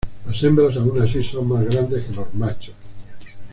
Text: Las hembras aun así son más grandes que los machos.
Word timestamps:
Las 0.25 0.41
hembras 0.41 0.75
aun 0.77 0.99
así 0.99 1.21
son 1.23 1.47
más 1.49 1.63
grandes 1.63 2.03
que 2.07 2.13
los 2.15 2.33
machos. 2.33 2.73